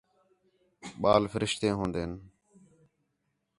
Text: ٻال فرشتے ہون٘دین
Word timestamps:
ٻال 1.01 1.23
فرشتے 1.33 1.67
ہون٘دین 1.77 2.11